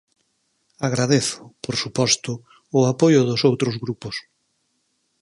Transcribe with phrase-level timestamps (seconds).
[0.87, 2.31] Agradezo, por suposto,
[2.77, 4.15] o apoio dos outros grupos.